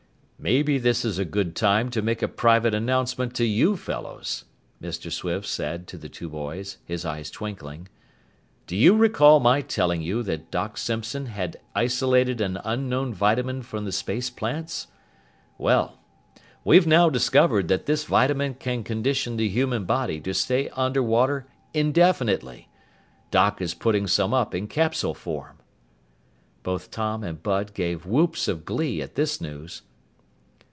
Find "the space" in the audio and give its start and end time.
13.85-14.31